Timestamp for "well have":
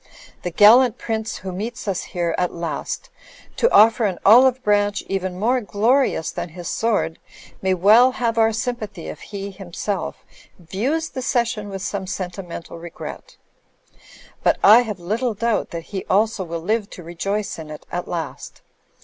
7.75-8.35